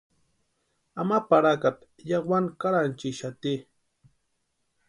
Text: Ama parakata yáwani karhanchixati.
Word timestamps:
Ama 1.01 1.17
parakata 1.29 1.85
yáwani 2.11 2.49
karhanchixati. 2.59 3.53